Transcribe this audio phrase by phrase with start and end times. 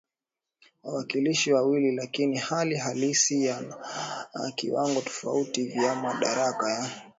[0.83, 3.77] wawakilishi wawili Lakini hali halisi yana
[4.61, 7.01] viwango tofauti vya madaraka ya